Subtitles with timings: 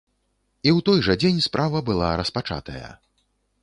[0.67, 2.87] І ў той жа дзень справа была распачатая.